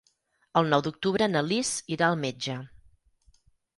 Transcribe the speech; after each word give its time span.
El 0.61 0.69
nou 0.73 0.83
d'octubre 0.87 1.27
na 1.33 1.45
Lis 1.49 1.73
irà 1.97 2.07
al 2.09 2.19
metge. 2.25 2.57